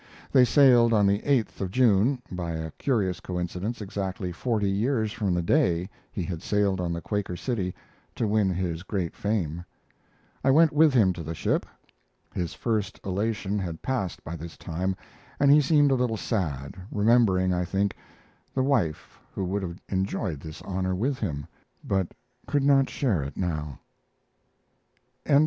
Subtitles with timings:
[0.31, 5.35] They sailed on the 8th of June, by a curious coincidence exactly forty years from
[5.35, 7.75] the day he had sailed on the Quaker City
[8.15, 9.63] to win his great fame.
[10.43, 11.67] I went with him to the ship.
[12.33, 14.95] His first elation had passed by this time,
[15.39, 17.95] and he seemed a little sad, remembering, I think,
[18.55, 21.45] the wife who would have enjoyed this honor with him
[21.83, 22.07] but
[22.47, 23.79] could not share it now.
[25.27, 25.39] CCLVII.